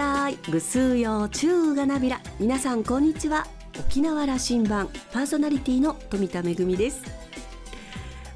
[0.00, 0.38] たい。
[0.50, 2.22] ぐすうようちゅうがなびら。
[2.38, 3.46] 皆さんこんにちは。
[3.78, 4.88] 沖縄羅針盤。
[5.12, 7.02] パーソナリティの富田恵です。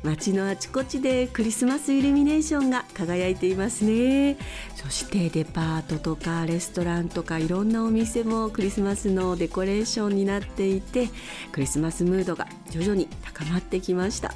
[0.03, 4.37] 街のあちこちでクリスマスイルミネーションが輝いていますね。
[4.77, 11.09] そしてデパートとかレストランとかいろんなお店もクリスマスのデコレーションになっていて
[11.51, 14.35] クリスマスムードが徐々に高まってきました。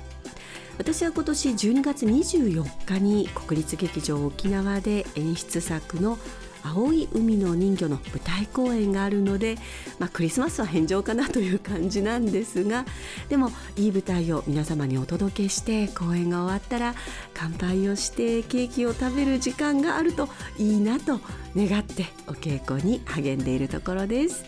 [0.78, 6.16] 私は今年12月24日に国立劇場沖縄で演出作の
[6.62, 9.56] 青い海の人魚の舞台公演があるので、
[9.98, 12.84] まあ、クリスマスは返上かなという感じなんですが
[13.28, 16.94] でもいい舞台を皆様にお届けして公演が終わったら
[17.34, 21.20] 乾杯をしてケーキを食べる時間があるといいなと
[21.56, 24.44] 願ってお稽古に励んでいるところです。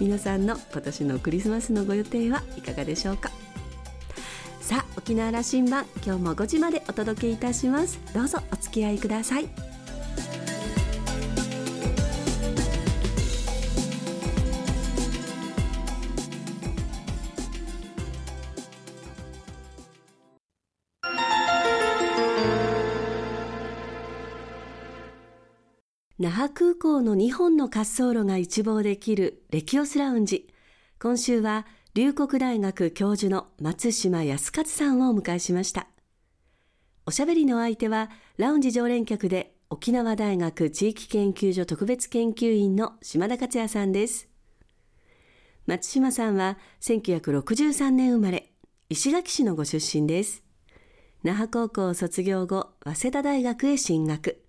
[0.00, 3.30] 皆さんの今年のクリスマスのご予定はいかがでしょうか？
[4.60, 7.98] さあ沖縄羅針盤今日も5時までお届けいたします。
[8.14, 9.63] どうぞお付き合いください。
[26.24, 30.48] 那覇空港の2本の滑走路が一望できるレキオスラウンジ
[30.98, 35.86] 今週は龍谷大学教授の松島康勝さんをお迎えしました。
[37.04, 38.08] おしゃべりの相手は、
[38.38, 44.26] ラウンジ常連客で沖縄大学地域研究所特別研究員の島田克也さんです。
[45.66, 48.50] 松島さんは1963年生まれ、
[48.88, 50.42] 石垣市のご出身です。
[51.22, 54.40] 那覇高校を卒業後、早稲田大学へ進学。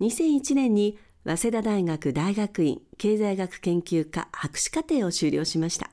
[0.00, 5.90] 2001年に早稲田大学大学院経済学研究科博士課程を修了しました。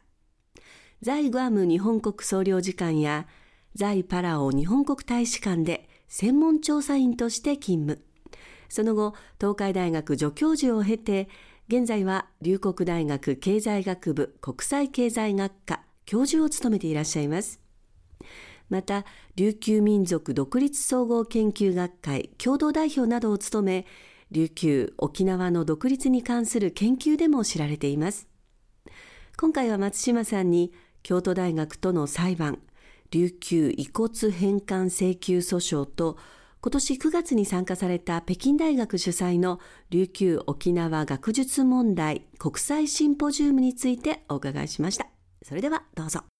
[1.01, 3.25] 在グアム日本国総領事館や
[3.73, 8.03] 在パラオ日本国大使館で専門調査員として勤務。
[8.69, 11.27] その後、東海大学助教授を経て、
[11.67, 17.59] 現在は龍谷大学経済学部国際経済学科教授を務めていらっしゃいます。
[18.69, 19.03] また、
[19.35, 23.85] 琉球民族独立総合研究学会共同代表などを務め、
[24.33, 28.27] 琉球、沖縄の独立に関する研究でも知られています。
[29.37, 30.73] 今回は松島さんに
[31.03, 32.59] 京都大学との裁判、
[33.11, 36.17] 琉球遺骨返還請求訴訟と、
[36.61, 39.59] 今年9月に参加された北京大学主催の
[39.91, 45.07] 琉球沖縄学術問題国際シンポジウムについてお伺いしました。
[45.43, 46.32] それではどうぞ。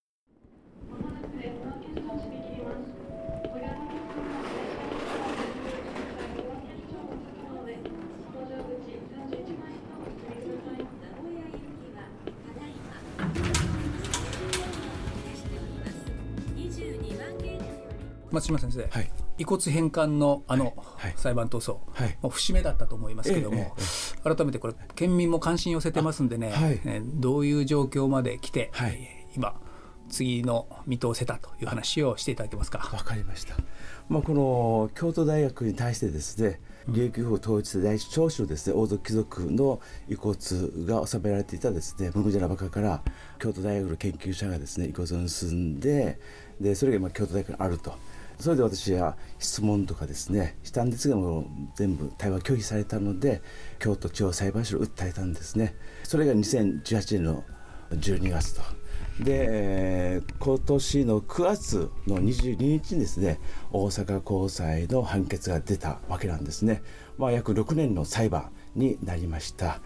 [18.33, 20.75] 松島先生、はい、遺骨返還のあの
[21.15, 23.75] 裁判闘争、はい、もう節目だったと思いますけども、
[24.23, 28.97] 改めてこれ県民も関心寄せてますんでね、はい、えどういう状況まで来て、はい、
[29.35, 29.55] 今
[30.09, 32.89] 次の見通せたという話をしていただけますか？
[32.91, 33.55] わかりました。
[34.09, 39.79] まあこの京都大学に対してですね、琉球法統一第一長州ですね王族貴族の
[40.09, 40.35] 遺骨
[40.85, 43.01] が収められていたですね文具じゃなばかから
[43.39, 46.19] 京都大学の研究者がですね遺骨を盗んで
[46.59, 47.93] でそれが今京都大学にあると。
[48.43, 51.45] それで私は質問とかですねしたんですがも
[51.77, 53.41] 全部対話拒否されたので
[53.79, 55.73] 京都地方裁判所を訴えたんですね。
[56.03, 57.45] それが2018年の
[57.91, 58.61] 12月と
[59.19, 63.39] で、えー、今年の9月の22日にですね
[63.71, 66.81] 大阪高裁の判決が出たわけなんですね、
[67.17, 69.81] まあ、約6年の裁判になりました。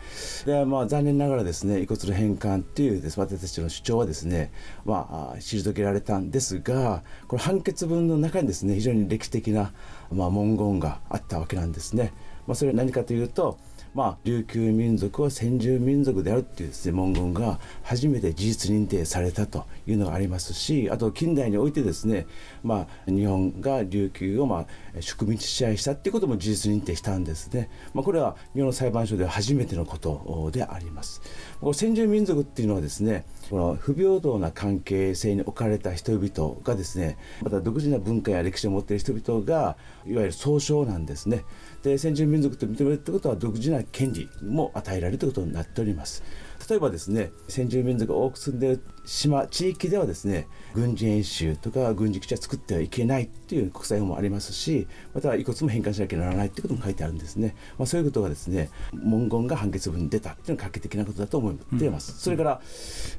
[0.45, 4.51] で、まあ、残念ながらですね遺骨の返還っていうです私たちの主張はですね、
[4.85, 9.73] まあ、退けられたんですがこれ判決文の中にですね非常に歴史的な、
[10.11, 12.13] まあ、文言があったわけなんですね、
[12.47, 13.57] まあ、それは何かというと
[13.93, 22.27] まあ、琉球民族は先住民族であるっていうです、ね、文言が初めて事実認定されたというのがありますしあと近代においてですね、
[22.63, 24.65] まあ、日本が琉球を、ま
[24.97, 31.21] あ、植民地支配したっていうことも事実認定したんですね、まあ、これは日本の裁判所では初めてのことであります。
[31.73, 41.43] 先住民族っていうのはですねこの不平等な関係性に置かれた人々がですねまた独自な文化や歴史を持っている人々がいわゆる総称なんですね
[41.83, 46.23] で先住民族と認めるってことは独自な権利も与えられるということになっております。
[46.69, 62.61] 例えばですね先住民族が多く住んでいる島地域ではですね軍事演習とか軍事基地は作ってはいけないっていう国際法もありますしまた遺骨も返還しなきゃならないっていうことも書いてあるんですね、まあ、そういうことがですね文言が判決文に出たっていうのは画期的なことだと思っています、うん、それから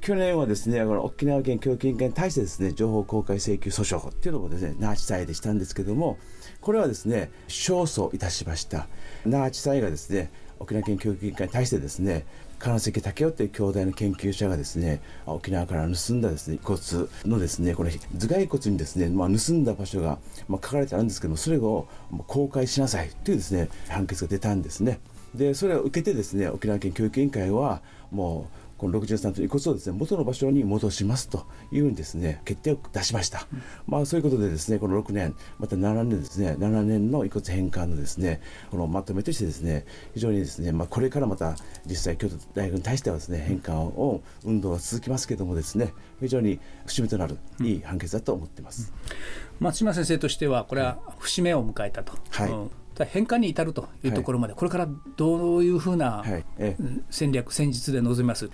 [0.01, 6.19] 去年はですねこの沖縄県教育委員会に対してですね情報公開請求訴訟っていうのもですね那覇地裁でしたんですけども
[6.61, 8.89] これはですね勝訴いたしました。
[9.25, 10.31] 那覇地裁がですね
[10.61, 12.27] 沖縄県教育委員会に対してですね
[12.59, 16.81] 金関武雄という兄弟の研究者がですね沖縄から盗んだですね遺骨
[17.25, 20.19] のですねこれ頭蓋骨にですね、まあ、盗んだ場所が、
[20.49, 21.87] まあ、書かれてあるんですけどもそれを
[22.27, 25.01] 公開しなさいというですね判決が出たんですね。
[25.35, 38.41] でそれを受けてですね沖縄県教育委員会はもうこの63という遺骨をですね元の場所に戻しますというふうにですね決定を出しました、うん、まあそういうことでですねこの6年また7年ですね7年の遺骨返還のですね
[38.71, 39.85] このまとめとしてですね
[40.15, 48.93] 非常にですねまあこれからまた実際京都大学に対してはですね返還を運動は続きますけれどもですね非常に節目となるいい判決だと思っています、
[49.61, 52.71] うん、松島先生としてはこれは節目を迎えたと、はい、うん
[53.07, 56.25] 変化に至るというところまで、はい、これからどういうふうな
[57.11, 58.51] 戦略、戦術で臨みます？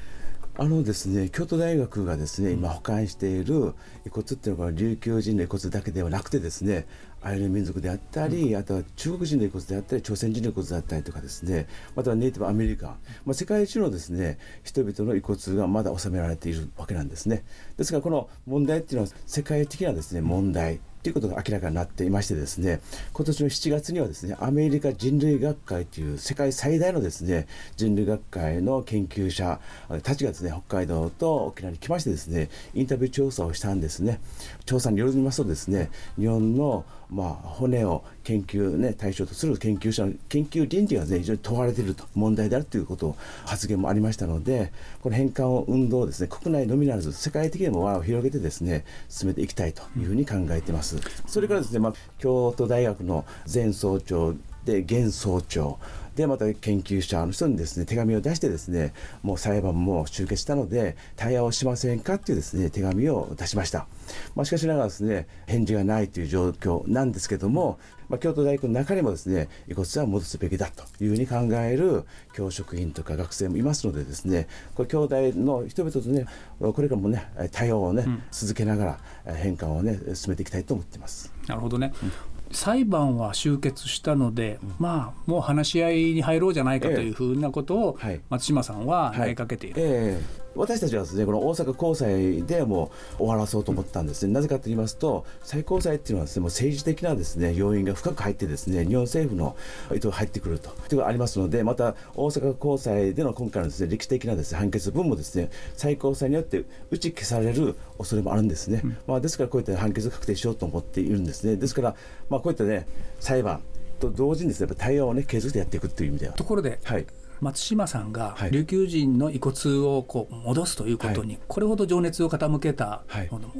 [0.56, 3.74] あのですね、京都大学がですね今保管している
[4.06, 6.86] 遺骨っていうのは琉球人の遺骨だけではなくてですね
[7.22, 12.90] アイヌ民族であったり、あとは中国人の遺骨であったり朝鮮人の遺骨であったりとかですねまたはネイティブアメリカン、
[13.24, 17.44] まあ、世界一のですね人々の遺骨がまだ収められているわけなんですね。
[17.76, 22.80] ですからこの問題っていうのは世界的なですね問題ということが明らかになっていましてですね
[23.12, 27.46] 今年の7月にはですねアメリカ人類学会という世界最大のですね
[27.76, 29.60] 人類学会の研究者
[30.02, 34.18] たちがですね北海道と沖縄に来ましてですねインタビュー調査をしたんですね。
[34.64, 44.72] 調査によりますとですね日本のまあ、骨を研究、ね、対象とする研究者の研究倫理が、ね、非常に問われていると問題であるということを発言もありましたので
[45.02, 50.98] この返還を運動をですね国内のみならず世界的にも輪を広げてですね進めていきたいというふうに考えています。
[51.26, 54.34] それからですね、まあ、京都大学の前総長
[54.64, 55.78] で現総長
[56.16, 63.86] でまた研究者の人にですね手紙を出してですねもう裁判も終結したので対話をしませんかっていうですね手紙を出しました、
[64.34, 67.78] まあ、しかしながらですね返事がないという状況なんですけども、
[68.08, 76.26] まあ、京都大学の中にもですね遺骨は戻すべきだというふうに考える教職員とか学生もいますのでですねこれ兄弟の人々とね
[76.60, 81.32] これからもね対応をね、うん、続けながら返還をね進めていきたいと思っています。
[81.48, 87.98] なるほどね、うん裁判は終結したので、うん、まあもう話し合いに入ろうじゃないかというふうなことを
[88.30, 89.82] 松島さんは投げかけている。
[89.82, 89.90] はい。
[89.92, 99.56] えー私たちはですねこの大阪高裁でも終わらそうと思ったんですね、なぜかと言いますと、最高裁っていうのはですねもう政治的なですね要因が深く入って、ですね日本政府の
[99.94, 100.70] 意図が入ってくると。
[100.70, 111.56] いうことがありますので、また大阪高裁での今回のですね歴史的なですね判決文もですね最高裁によって打ち消される恐れもあるんですね、うん、まあ、ですからこういった判決を確定しようと思っているんですね。
[111.56, 111.96] ですから、
[112.28, 112.86] まあ、こういったね
[113.20, 113.62] 裁判
[113.98, 116.34] と同時にですね、対応をね継続してやっていくという意味では。
[116.34, 117.06] ところで、はい、
[117.40, 123.02] 松島さんが琉球人の遺骨をこう戻すということに、これほど情熱を傾けた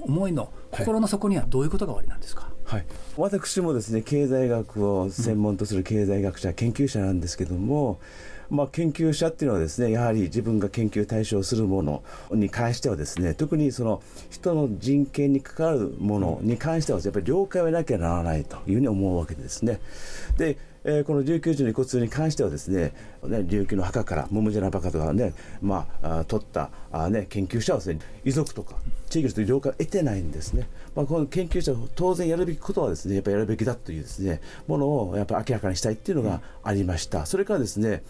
[0.03, 2.85] 思いの心の底にはどういうことがおありなんですか、はい、
[3.17, 8.01] 私もですね経済学を専門とする経済学者、うん、研究者なんですけども、
[8.55, 19.81] まあ、研究者っていうのはですねやはり自分が研究対象するものに関してはですね特にその人の人権に関わるものに関してはやっぱり了解を得なきゃならないというふうに思うわけですね。
[20.39, 22.93] でえー、この琉球人の遺骨に関してはですね
[23.25, 28.77] ね琉球の墓から百じゃな墓とかね、まあ、取ったあ、ね、研究者はですね遺族とか
[29.09, 37.25] 地域の人に了解を得てないんですね、まあ、この研究者当然やるべきことはですねやっぱりやるべきだというですねものをやっぱ明らかにしたいっていうのがありました。
[37.25, 38.03] それからですね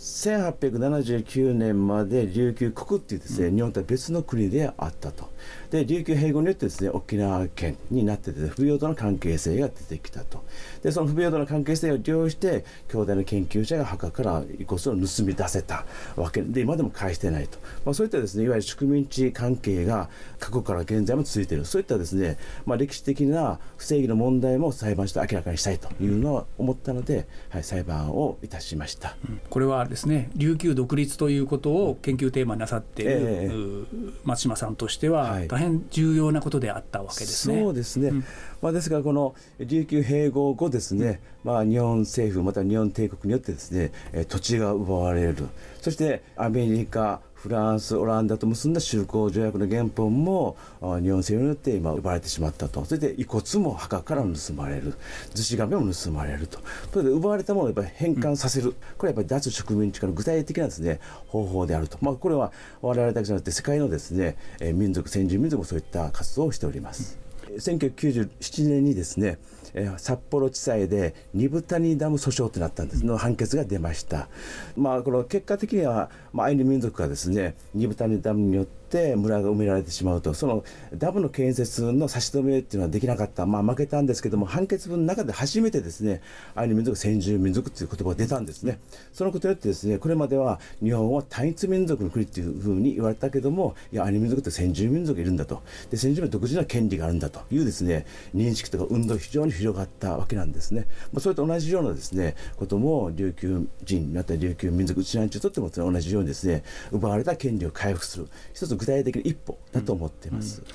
[0.00, 5.28] 1879年まで琉球国っていうですね、日本とは別の国であったと。
[5.70, 10.42] で、琉球併合によってですね、沖縄県になってて、不平等な関係性が出てきたと。
[10.82, 15.84] で、その不平等な関係性を利用して、兄弟の研究者が墓から遺骨を盗み出せた
[16.16, 17.58] わけで、今でも返してないと。
[17.84, 21.66] まあ、そういったですね、いわゆる植民地関係が過去から現在も続いている。
[21.66, 29.14] そういったですね、まあ、歴史的な不正義の問題も裁判所で明らかにしたいというのを思ったので、はい、裁判をいたしました。
[29.28, 37.60] うん、これはですね琉球独立ということを研究テーマになさっている、えー、松島さんとしては大変重要なことであったわけですね。
[37.60, 38.24] そうですね、うん、
[38.62, 43.92] まあ、ですからこの琉球併合後ですね、まあ、日本政府また日本帝国によってですね
[44.28, 45.48] 土地が奪われる。
[45.80, 52.84] そしてアメリカフランス、オランダと結んだ修好条約の原本も日本政府によって今奪われてしまったと。
[52.84, 54.92] それで遺骨も墓から盗まれる。
[55.32, 56.58] 逗子亀も盗まれると。
[56.92, 58.74] それで奪われたものをやっぱり返還させる。
[58.98, 61.96] これはやっぱり脱植民地化の具体的なですね、方法であると。
[62.02, 64.36] まあこれは我々だけじゃなくて世界のですね、
[64.74, 67.18] 民族、先住民族もそういった活動をしております。
[67.56, 69.38] 1997年にですね
[69.74, 74.28] えー、札幌地裁で二部谷ダム訴訟となったんですの判決が出ました。
[74.76, 80.34] まあ、この結果的には、まあ、アイヌ民族がですね二部谷ダムによってって村が埋められてしまうと。
[80.34, 86.20] そのダムの建設の差し止めっていうのはできなかった、まあ、負けたんですけども判決文の中で初めてですね
[86.56, 88.80] アイヌ民族先住民族という言葉が出たんですね。
[89.12, 95.62] そのことによってですねこれまでは日本は単一民族の国っていうふうに言われたけどもいやアイヌ民族って先住民族いるんだと。
[95.90, 108.26] で先住民独自の権利があるんだというですね認識とか運動非常に広がったわけなんですね、まあ、それと同じようなですねことも琉球人また琉球民族内南地とっても同じようにですね奪われた権利を回復する。
[108.52, 110.62] 一つ具体的な一歩だと思っています。
[110.62, 110.66] うん、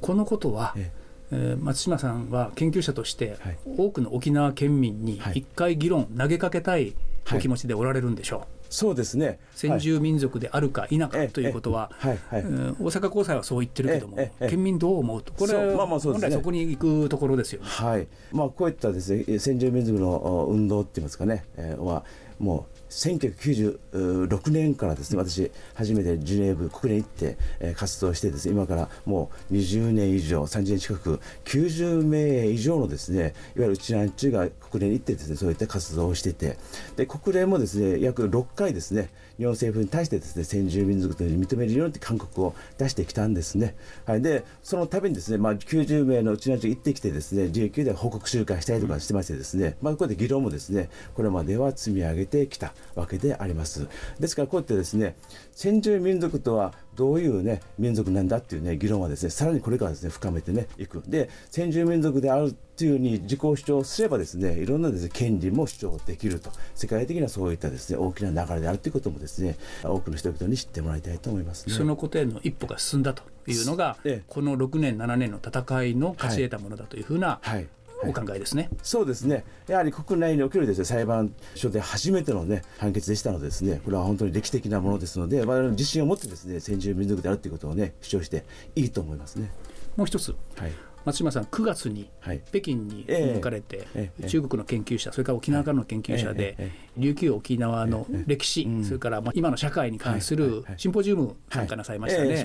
[0.00, 0.92] このことは、え
[1.32, 1.56] え。
[1.58, 6.94] ー、松島さんは研究者として、はい、多くの沖縄県民に一回議論、投げかけたい
[7.34, 8.38] お気持ちでおられるんでしょう。
[8.40, 9.38] はいそうですね。
[9.54, 14.18] 先住民族であるか否かということは、はいはい、大阪高裁はそう言ってるけども、
[14.48, 17.68] 県民どう思うと、これ、まあまあそうですね、本来そこに行くところですよね。
[17.68, 18.08] はい。
[18.32, 22.04] まあ、こういったです、ね、先住民族の運動っていいますかね、えー、は
[22.40, 36.56] もう1996年からですね私初めてジュネーブ国連行って、えー、活動してですね今からもう20年以上30年近く90名以上のですねいわゆるうちなんちゅうが国連に行ってですねそういった活動をしていて
[36.96, 43.74] で国連もですね約6回ですね日本政府に対してですね先住民族という認めるように勧告を出してきたんですね。
[44.06, 53.88] はい、でその度にですね、まあ、90名のうちのうち行ってきてですね琉球で報告集会したりとかしてましてですね、まあ、こうやって議論もですねこれまでは積み上げてきたわけであります。
[54.20, 55.16] ですからこうやってですね
[55.52, 61.02] 先住民族とはどういう、ね、民族なんだっていう、ね、議論はですねさらにこれからですね深めて、ね、いく。
[61.06, 66.50] で先住民族であるっていうふうに自己主張すればですねいろんなです、ね、権利も主張できると。
[66.74, 77.68] 世界的なそういったですね大きな流れであるということもですね多くの人々に知ってもらいたいと思います、ね、そのことへの一歩が進んだというのが、この6年7年の戦いの勝ち得たものだというふうな、はい、はい
[78.08, 88.44] お考えですね、 そうですね、やはり国内におけるです、ね、裁判所で初めての、ね、判決でしたのでです、ね、これは本当に歴史的なものですので、我々自信を持ってです、ね、先住民族であるということを、ね、主張して
[88.74, 89.50] いいと思いますね。
[89.96, 90.72] もう一つ、はい、
[91.04, 92.10] 松島さん、9月に
[92.50, 93.86] 北京に向かれて、
[94.26, 102.44] 中国の研究者、それから沖縄からの研究者で、琉球沖縄の歴史、それから今の社会に関するシンポジウム参加なさいましたね。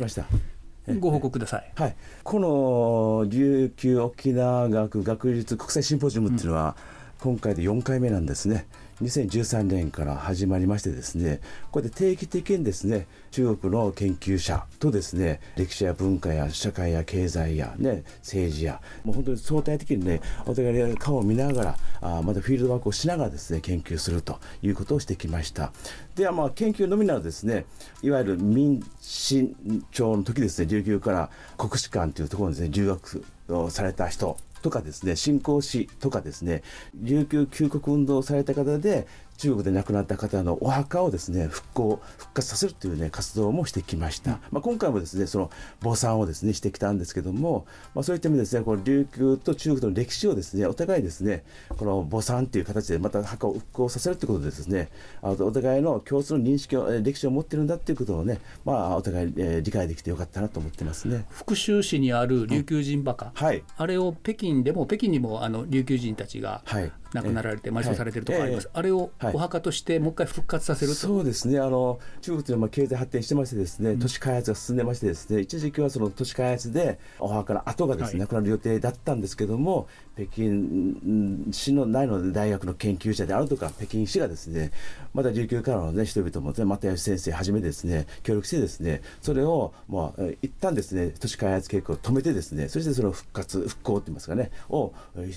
[1.00, 6.76] ご報告ください、はい、この琉球沖縄学学術国際シンポジウムっていうのは、
[7.20, 8.66] 今回で4回目なんですね。
[9.02, 11.40] 2013年から始まりましてですね
[11.72, 25.72] こうやって定期的にですね中国の研究者とですね歴史や文化や社会や経済や、ね、政治やもう本当に相対的にねお互い顔を見ながらあまたフィールドワークをしながらですね研究するということをしてきました。
[26.16, 27.66] ではまあ研究のみならですね
[28.02, 36.64] いわゆる民進庁の時ですね琉球から国士館というところにですね留学をされた人とかですね信仰史とかですね
[36.96, 39.08] 琉球救国運動をされた方で
[39.40, 45.50] 中国で亡くなった方のお墓をですね復興復活させるというね活動もしてきました、まあ、今回もですねその
[45.82, 47.66] 墓参をですねしてきたんですけども、
[47.96, 54.90] まあ、そういった意味ですねこの琉球と中国の歴史をですねお互いですねこの墓参という形でまた墓を復興させるということでですね
[55.22, 61.26] お互いの共通の認識を歴史を持っているんだということをね、まあ、お互い、えー、理解できてよかったなと思ってますね。
[61.30, 71.60] 福州市にある琉球人墓、うん、はい、あれを北京でも北京にもあの琉球人たちが、はい亡くなられて埋葬されてるところあります、はい、あれをお墓としてもう一回復活させると、そうですね。
[71.60, 84.72] あの中国というのは経済発展してましてですね、都市開発が進んでましてですね一時期はその都市開発でお墓の跡がですね、なくなる予定だったんですけども北京市の内の大学の研究者であるとか北京市がですね
[85.14, 94.94] また琉球からの、ね、人々も、ね、又吉先生はじめですね協力してですねそれを、まあ、一旦ですね都市開発計画を止めてですねそしてその復活復興といいますかねを、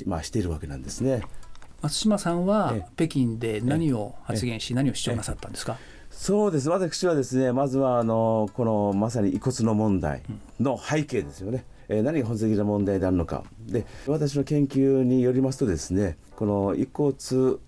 [0.06, 1.22] まあ、しているわけなんですね。
[1.82, 5.76] 松島さんは北京で何を発言し、何を主張なさったんですか？
[6.10, 6.68] そうです。
[6.68, 10.22] 私はですねまずはあのこのまさに遺骨の問題
[10.60, 13.42] の背景ですよね、えー、何が本質的な問題であるのか。
[13.66, 17.14] で私の研究によりますとですねこの遺骨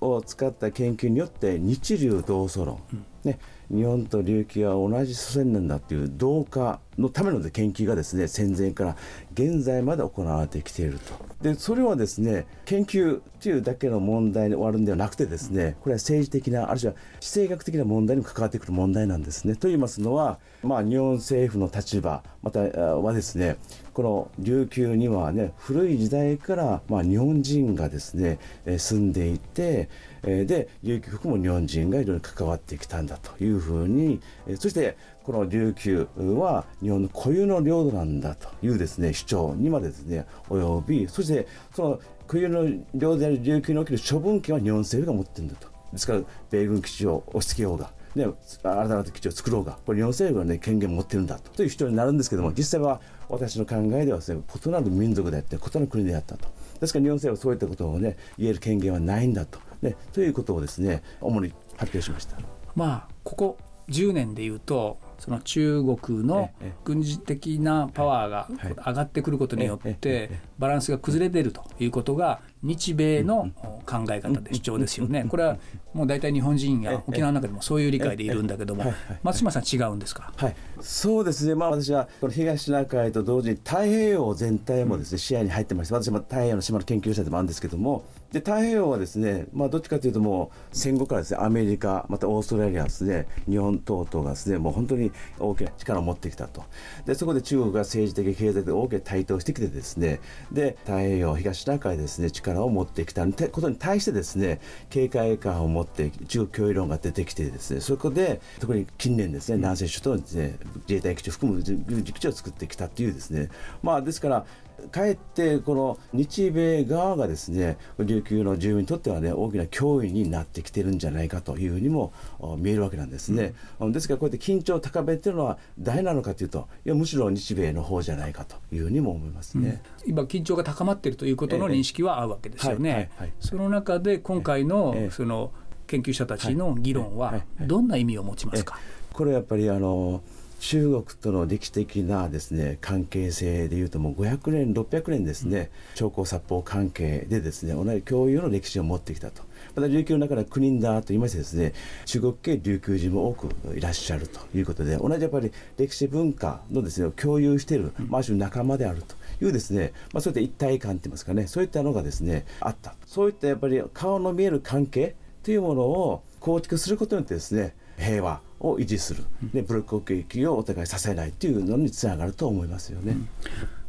[0.00, 3.38] を使った研究によって日流同祖論、うん、ね、
[3.71, 8.96] 日本と琉球は同じ祖先なんだっていう同化のための研究がですね戦前から
[9.32, 11.34] 現在まで行われてきていると。
[11.42, 19.54] でそれはですね研究というだけの問題に終わるんではなくてですねこれは政治的なあるいは地政学的な問題にも関わってくる問題なんですね。
[19.54, 23.56] と言いますのは、まあ、日本政府の立場またはですね
[23.92, 28.38] この琉球にはね古い時代から、まあ、日本人がですね
[28.78, 29.88] 住んでいて
[30.22, 34.20] で琉球国も日本人がいろいろ関わってきたんだというふうに
[34.58, 42.64] そしてこの琉球は日本の固有の領土なんだというですね主張にまでですね及びそしてその冬の
[42.95, 48.26] 領土である琉球における処分権は日本政府が持っているんだとですから米軍基地を押し付けようがね、
[48.62, 56.47] 新たな基地を作ろうが、これ日本政府が、ね、権限を持っているんだという主張になるんですけども、実際は私の考えではです、ね、異なる民族であって、異なる国であったと。
[56.81, 62.37] ですから日本政府はそういったことを、ね、言える権限はないんだと、ね、ということをですね主に発表しました。
[62.75, 66.50] まあここ10年でいうとその中国の
[66.85, 68.49] 軍事的なパワーが
[68.87, 73.50] 上がってくることによってバランスが崩れているということが日米の
[73.87, 75.26] 考え方で主張ですよね。
[75.28, 75.59] これは
[75.92, 78.92] もう大体日本人や沖縄の中でもそういう理解でいるんだけども
[79.23, 88.04] 松島さん違うんですか、はい、そうですね、まあ、私はこの東シナ海と同時に太平洋全体もですね視野に入ってまして私も太平洋の島の研究者でもあるんですけども
[88.35, 96.64] で太平洋はですね、まあ、どっちかというともう戦後からですねアメリカまたオーストラリアですね日本等々がですねもう本当に大きな力を持ってきたと。
[97.07, 100.19] でそこで中国が政治的経済的大きな台頭してきてですね
[100.50, 104.61] で太平洋東シナ海ですね力を持ってきたことに対してですね
[104.91, 113.49] 警戒感を持って中国脅威論が出てきてですねそこで特に近年ですね南西諸島にですね自衛隊基地を含む軍事基地を作ってきたというですね。
[113.81, 114.45] まあですから
[114.90, 122.12] かえってこの日米側がですね琉球の住民にとってはね大きな脅威になってきてるんじゃないかというふうにも
[122.59, 135.52] 見えるわけなんですね、うん、ですからこうやって緊張を高めてるのは誰なのかというといやむしろ日米の方じゃないかというふうにも思いますね、うん、今緊張が高まっているということの認識は合うわけですよね、その中で今回のその
[135.87, 138.78] 研究者たちの議論はどんな意味を持ちますか、
[139.12, 140.23] これやっぱりあの
[140.66, 149.42] 中国との歴史的なですね関係性でいうともう500年600年ですね長江殺法関係でですね同じ共有の歴史を持ってきたと。
[149.75, 151.75] また琉球の中で国だと言いましてですね
[152.06, 162.94] 中国系琉球人も多くいらっしゃるということで同じやっぱり歴史文化のですね共有している、まあ、あ仲間であるというですね、まあ、そういった一体感といいますかねそういったのがですねあった。
[163.06, 173.12] そういったやっぱり顔の見える関係というものを構築することによってですね平和を維持する、でブロック攻撃をお互い支えないというのにつながると思いますよね。
[173.12, 173.28] うん、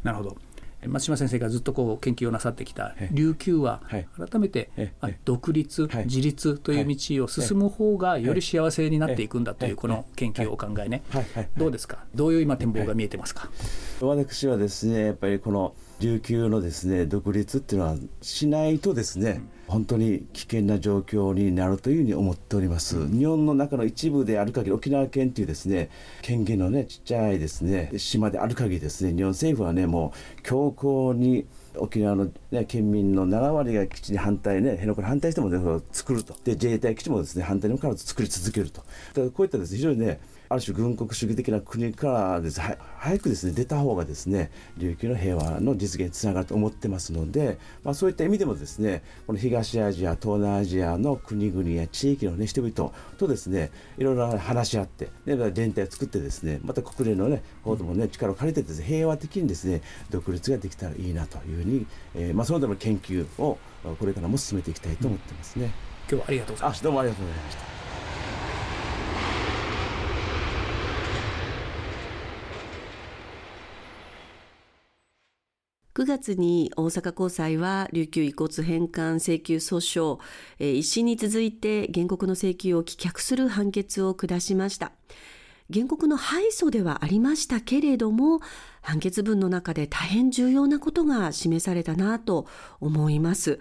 [0.02, 0.36] なるほど。
[0.86, 3.82] 松島先生がずっとこう研究をなさってきた琉球は
[4.16, 4.70] 改めて
[5.24, 11.02] 独立、自立という道を進む方がより幸せになっていくんだというこの研究お考えね。
[11.56, 12.04] どうですか？
[12.14, 13.50] どういう今展望が見えてますか？
[14.00, 25.90] 私はですねやっぱりこの琉球のですね独立っていうのはしないとですね、本当に危険な状況になるというふうに思っております、日本の中の一部である限り沖縄県というですね
[26.22, 31.46] 権限のねちっちゃいですね島である限りですね日本政府はねもう強硬に
[31.78, 36.34] 沖縄の、ね、県民の7割が基地に反対ね、辺野古に反対しても、ね、作ると。
[36.44, 38.80] で自衛隊基地もですね反対にもかかわらず作り続けると。
[38.80, 63.58] だからこういったです、ね、非常にねある種軍国主義的な国からです早くですね出た方がですね琉球の平和の実現につながると思ってますので、まあ、そういった意味でもですねこの東アジア東南アジアの国々や地域の、ね、人々とですねいろいろ話し合って、ね、連帯を作ってですねまた国連のね方でもね力を借りてです、ね、平和的にですね独立ができたらいいなというふうに、えー、まあ、そのための研究を
[63.98, 65.70] これからも進めていきたいと思ってますね。
[66.08, 66.84] 今日はありがとうございました。
[66.84, 67.75] どうもありがとうございました。
[75.96, 80.18] 9月に大阪高裁は琉球遺骨返還請求訴訟、
[80.58, 84.92] えー、一審に続いて原告の請求を棄却する判決を下しました。
[85.72, 88.40] 原告の敗訴ではありましたけれども
[88.82, 92.46] 判決文の中で大変重要なことが示されたなと
[92.78, 93.58] 思います。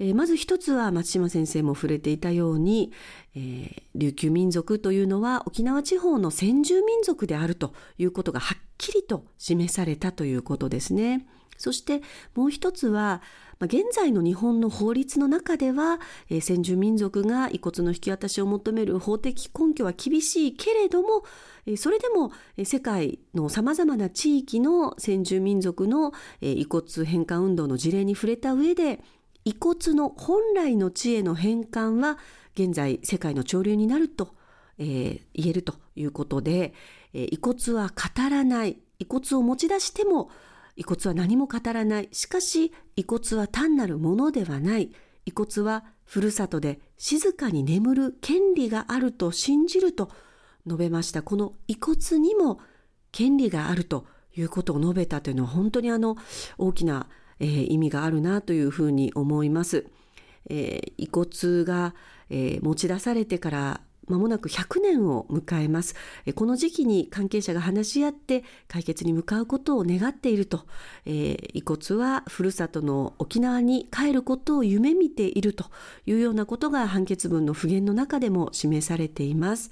[0.00, 2.90] えー、まず一つは松島先生も触れていたように、
[3.36, 11.28] えー、琉球民族というのは沖縄地方の先住民族であるということがはっきりと示されたということですね。
[11.58, 12.02] そして
[12.34, 13.22] もう一つは、
[13.58, 15.98] 現在の日本の法律の中では、
[16.42, 21.24] 先住民族が遺骨の引き渡しを求める法的根拠は厳しいけれども、
[21.78, 22.32] それでも
[22.64, 29.02] 世界のさまざまな地域の先住民族の遺骨返還運動の事例に触れた上で、
[29.46, 32.18] 遺骨の本来の地への返還は
[32.54, 34.34] 現在世界の潮流になると、
[34.76, 36.74] え、言えるということで、
[37.14, 40.30] 遺骨は語らない、遺骨を持ち出しても
[40.76, 42.08] 遺骨は何も語らない。
[42.12, 44.92] しかし、遺骨は単なるものではない。
[45.24, 50.10] 遺骨はふるさとで静かに眠る権利があると信じると
[50.66, 51.22] 述べました。
[51.22, 52.60] この遺骨にも
[53.10, 56.16] 権利があるということを述べたというのは本当にあの
[56.58, 57.08] 大きな、
[57.40, 59.86] えー、意味があるなというふうに思います。
[60.48, 61.94] えー、遺骨が、
[62.30, 65.94] えー、持ち出されてからまもなく100年を迎えます。
[66.34, 70.66] この時期に関係者が話し合って解決に向かうことを願っていると、
[71.04, 75.66] えー、遺骨はふるさとの沖縄に帰ることを夢見ていると
[76.06, 79.70] いうようなことが判決文の不言の中でも示されています。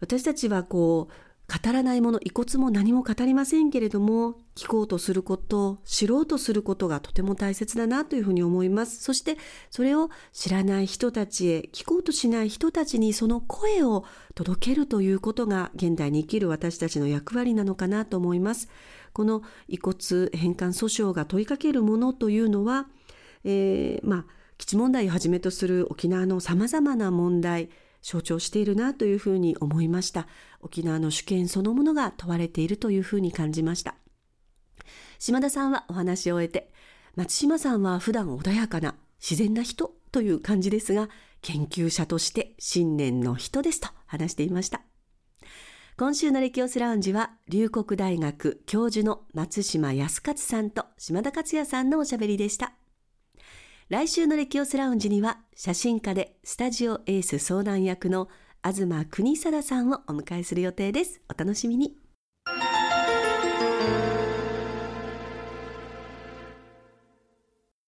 [0.00, 9.02] 私たちはこう語らないもの遺骨も何も語りませんけれども聞こうとすること知ろうとすることがとても大切だなというふうに思います。
[9.02, 9.36] そして
[9.70, 14.04] それを知らない人たちへ聞こうとしない人たちにその声を
[14.34, 18.68] 届けるということが現代に生きる私たちの役割なのかなと思います。
[19.12, 22.86] この遺骨返還訴訟が問いかけるものというのは、
[23.44, 24.24] えー、まあ
[24.56, 27.68] 基地問題をはじめとする沖縄のさまざまな問題
[28.04, 30.28] 象徴しているなというふうに思いました。
[30.60, 33.94] 沖縄の主権そのものが問われているというふうに感じました。
[35.18, 36.70] 島田さんはお話を終えて
[37.16, 41.08] 松島さんは普段穏やかな自然な人という感じですが
[41.40, 44.82] 研究者として信念の人ですと話していました。
[45.96, 52.74] 今週のレキオスラウンジは龍谷大学教授の松島康勝さんと島田克也さんのおしゃべりでした。
[53.88, 58.28] 来週のレキオスラウンジには写真家でスタジオエース相談役の
[58.64, 61.20] 東国貞さんをお迎えする予定です。
[61.32, 61.96] お楽しみに。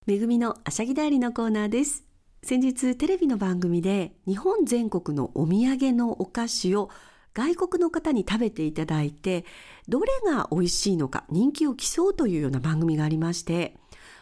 [0.07, 2.05] めぐみのあしゃぎだりのコーナーです。
[2.45, 6.91] 先日テレビの番組で日本全国のお土産のお菓子を
[7.35, 9.45] 外国の方に食べていただいて
[9.89, 13.77] どれが美味しいのか人気を競うというような番組がありまして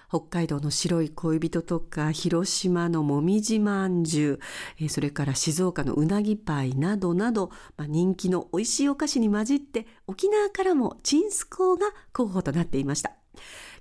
[0.09, 4.41] 北海道の白い恋人とか広島のもみじまんじゅ
[4.81, 13.13] うそれから静岡のうなぎパイなどなど、まあ、人気の美味しいお菓子に混じって沖縄からもチンスコーが候補となっていました。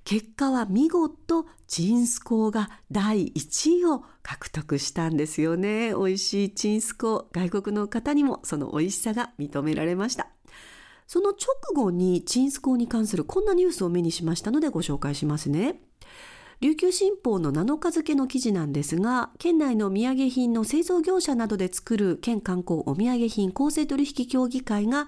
[0.06, 5.90] 結果は見事チンスコーが第1位を獲得したんですよね。
[5.90, 10.28] 美味しいチンスコー外国の方にもその美味しさが認められました。
[11.08, 11.38] その直
[11.76, 15.80] 後にチンスコーに関するこんなニュースを目にしましたのでご紹介しますね。
[16.64, 25.08] 琉球新報の7日付の記事なんですが県内の土産品の製造業者などで作る県観光お土産品公正取引協議会が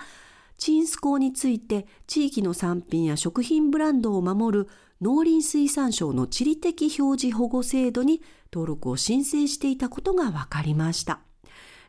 [0.57, 4.67] チンスコについて地域の産品や食品ブランドを守る
[5.01, 11.21] 農林水産省の地理的表示保護制度に登録を申請していたことが分かりました。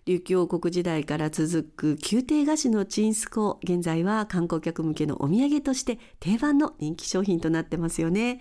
[0.05, 8.39] 琉球王国時代から続く宮廷菓子のチンスコ現在は観光客向けのお土産として定番の人気商品となってますよね。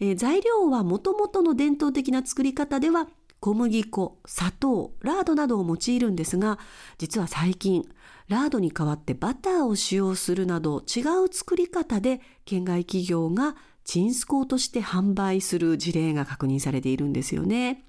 [0.00, 3.08] えー、材料はもともとの伝統的な作り方では
[3.40, 6.58] 小麦粉、砂糖、ラードなどを用いるんですが、
[6.98, 7.88] 実は最近、
[8.28, 17.86] ラードに代わってバターを使用するなど違う作り方で県外企業がチンスコーとして販売する事例が確認されているんですよね。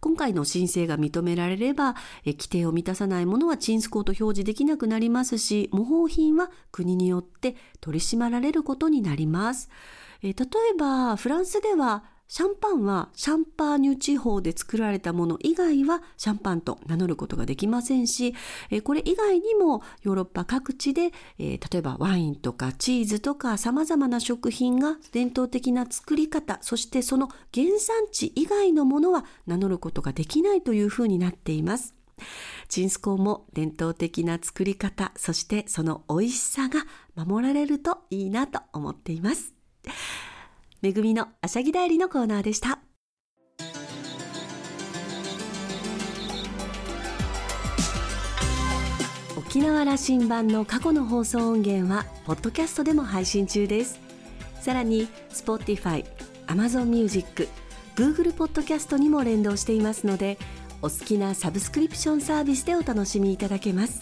[0.00, 1.94] 今回の申請が認められれば、
[2.26, 9.70] 規定を満たさないものはチンスコーと表示できなくなりますし、模倣品は国によって取り締まられることになります。
[10.24, 18.34] えー、例えばフランスではシャンパンはシャンパーニュ地方で作られたもの以外はシャンパンと名乗ることができませんし、
[18.70, 31.94] え、これ以外にもヨーロッパ各地で、え、例えばワインとかチーズとか様々な食品が伝統的な作り方、そしてその原産地以外のものは名乗ることができないというふうになっています。
[32.68, 36.86] チンスコーも伝統的な作り方、そしてその美味しさが
[37.22, 39.53] 守られるといいなと思っています。
[40.82, 42.78] めぐみのあしゃぎだよりのコーナーでした。
[49.36, 54.00] 沖縄羅針盤の過去の放送音源はポッドキャストでも配信中です。
[54.60, 56.04] さらに Spotify、
[56.46, 57.48] Amazon Music、
[57.94, 60.38] Google ポッドキャストにも連動していますので
[60.82, 64.00] お好きなサブスクリプションサービスでお楽しみいただけます。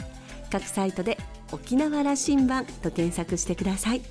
[0.50, 1.18] 各サイトで
[1.52, 4.02] 沖縄羅針盤と検索してください。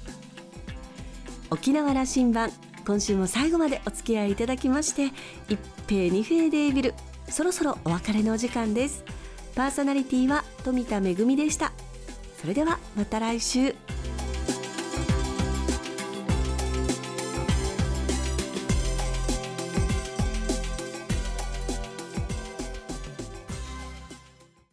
[1.51, 2.49] 沖縄羅針盤
[2.87, 5.11] 今週も最後までお付き合いいただきまして
[5.49, 6.93] 一平二平デービル
[7.29, 9.03] そろそろお別れのお時間です。
[9.55, 11.71] パーソナリティは富田恵でした。
[12.39, 13.75] それではまた来週。